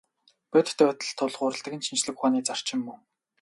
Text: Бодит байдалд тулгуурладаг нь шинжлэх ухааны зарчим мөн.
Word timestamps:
Бодит 0.51 0.77
байдалд 0.85 1.15
тулгуурладаг 1.19 1.73
нь 1.77 1.85
шинжлэх 1.87 2.15
ухааны 2.17 2.39
зарчим 2.47 2.79
мөн. 2.85 2.99